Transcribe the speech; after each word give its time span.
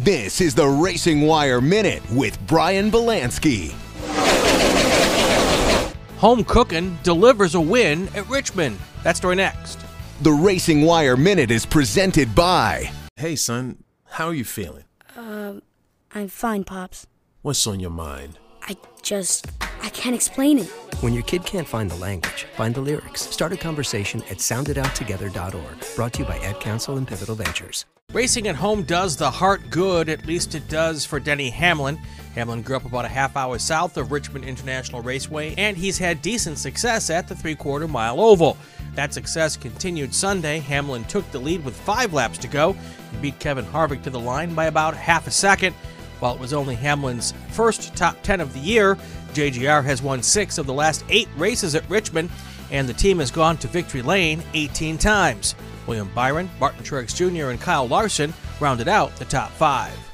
This 0.00 0.40
is 0.40 0.54
the 0.54 0.66
Racing 0.66 1.20
Wire 1.20 1.60
Minute 1.60 2.02
with 2.12 2.40
Brian 2.46 2.90
Belansky. 2.90 3.72
Home 6.16 6.42
cooking 6.42 6.96
delivers 7.02 7.54
a 7.54 7.60
win 7.60 8.08
at 8.14 8.26
Richmond. 8.30 8.78
That 9.02 9.18
story 9.18 9.36
next. 9.36 9.78
The 10.22 10.32
Racing 10.32 10.80
Wire 10.80 11.18
Minute 11.18 11.50
is 11.50 11.66
presented 11.66 12.34
by. 12.34 12.90
Hey, 13.16 13.36
son, 13.36 13.84
how 14.06 14.28
are 14.28 14.34
you 14.34 14.42
feeling? 14.42 14.84
Um, 15.18 15.60
I'm 16.14 16.28
fine, 16.28 16.64
Pops. 16.64 17.06
What's 17.42 17.66
on 17.66 17.78
your 17.78 17.90
mind? 17.90 18.38
I 18.62 18.78
just. 19.02 19.48
I 19.82 19.90
can't 19.90 20.14
explain 20.14 20.58
it. 20.60 20.68
When 21.02 21.12
your 21.12 21.24
kid 21.24 21.44
can't 21.44 21.68
find 21.68 21.90
the 21.90 21.96
language, 21.96 22.44
find 22.56 22.74
the 22.74 22.80
lyrics. 22.80 23.20
Start 23.20 23.52
a 23.52 23.56
conversation 23.58 24.22
at 24.30 24.38
sounditouttogether.org. 24.38 25.94
Brought 25.94 26.14
to 26.14 26.20
you 26.20 26.24
by 26.24 26.38
Ad 26.38 26.58
Council 26.58 26.96
and 26.96 27.06
Pivotal 27.06 27.34
Ventures. 27.34 27.84
Racing 28.12 28.48
at 28.48 28.56
home 28.56 28.82
does 28.82 29.14
the 29.14 29.30
heart 29.30 29.70
good, 29.70 30.08
at 30.08 30.26
least 30.26 30.56
it 30.56 30.66
does 30.66 31.04
for 31.04 31.20
Denny 31.20 31.48
Hamlin. 31.48 31.96
Hamlin 32.34 32.60
grew 32.60 32.74
up 32.74 32.84
about 32.84 33.04
a 33.04 33.08
half 33.08 33.36
hour 33.36 33.56
south 33.56 33.96
of 33.96 34.10
Richmond 34.10 34.44
International 34.44 35.00
Raceway, 35.00 35.54
and 35.56 35.76
he's 35.76 35.96
had 35.96 36.20
decent 36.20 36.58
success 36.58 37.08
at 37.08 37.28
the 37.28 37.36
three 37.36 37.54
quarter 37.54 37.86
mile 37.86 38.20
oval. 38.20 38.56
That 38.96 39.14
success 39.14 39.56
continued 39.56 40.12
Sunday. 40.12 40.58
Hamlin 40.58 41.04
took 41.04 41.30
the 41.30 41.38
lead 41.38 41.64
with 41.64 41.76
five 41.76 42.12
laps 42.12 42.38
to 42.38 42.48
go 42.48 42.76
and 43.12 43.22
beat 43.22 43.38
Kevin 43.38 43.64
Harvick 43.64 44.02
to 44.02 44.10
the 44.10 44.18
line 44.18 44.54
by 44.54 44.66
about 44.66 44.94
half 44.94 45.28
a 45.28 45.30
second. 45.30 45.72
While 46.18 46.34
it 46.34 46.40
was 46.40 46.52
only 46.52 46.74
Hamlin's 46.74 47.32
first 47.50 47.94
top 47.94 48.20
10 48.24 48.40
of 48.40 48.52
the 48.52 48.58
year, 48.58 48.96
JGR 49.34 49.84
has 49.84 50.02
won 50.02 50.20
six 50.24 50.58
of 50.58 50.66
the 50.66 50.74
last 50.74 51.04
eight 51.08 51.28
races 51.36 51.76
at 51.76 51.88
Richmond, 51.88 52.28
and 52.72 52.88
the 52.88 52.92
team 52.92 53.20
has 53.20 53.30
gone 53.30 53.56
to 53.58 53.68
victory 53.68 54.02
lane 54.02 54.42
18 54.52 54.98
times. 54.98 55.54
William 55.86 56.10
Byron, 56.14 56.50
Martin 56.58 56.82
Truex 56.84 57.14
Jr., 57.14 57.50
and 57.50 57.60
Kyle 57.60 57.86
Larson 57.86 58.32
rounded 58.60 58.88
out 58.88 59.14
the 59.16 59.24
top 59.24 59.50
five. 59.52 60.09